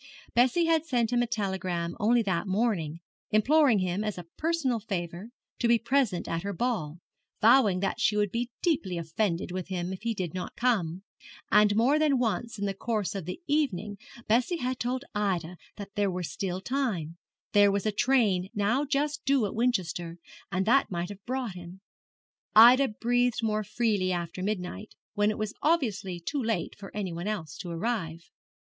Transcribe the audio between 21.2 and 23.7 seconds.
brought him. Ida breathed more